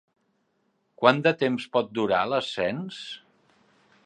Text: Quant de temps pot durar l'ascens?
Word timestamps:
Quant 1.01 1.21
de 1.29 1.35
temps 1.43 1.69
pot 1.77 1.93
durar 2.01 2.25
l'ascens? 2.33 3.03